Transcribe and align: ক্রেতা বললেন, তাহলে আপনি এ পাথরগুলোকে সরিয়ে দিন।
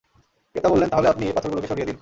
ক্রেতা 0.55 0.69
বললেন, 0.69 0.89
তাহলে 0.89 1.07
আপনি 1.07 1.23
এ 1.25 1.31
পাথরগুলোকে 1.35 1.67
সরিয়ে 1.67 1.85
দিন। 1.85 1.89